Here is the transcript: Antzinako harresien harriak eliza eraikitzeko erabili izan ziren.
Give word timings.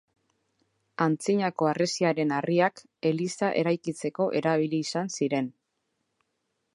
Antzinako 1.05 1.67
harresien 1.71 2.33
harriak 2.37 2.81
eliza 3.11 3.53
eraikitzeko 3.63 4.27
erabili 4.43 4.83
izan 4.89 5.15
ziren. 5.21 5.55